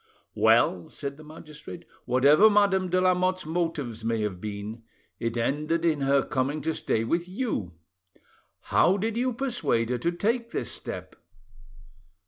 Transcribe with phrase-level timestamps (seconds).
[0.33, 4.81] "Well," said the magistrate, "whatever Madame de Lamotte's motives may have been,
[5.19, 7.73] it ended in her coming to stay with you.
[8.73, 11.15] How did you persuade her to take this step?"